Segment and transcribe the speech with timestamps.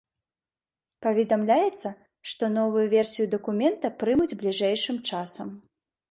[1.05, 1.89] Паведамляецца,
[2.31, 5.53] што новую версію дакумента прымуць бліжэйшым часам.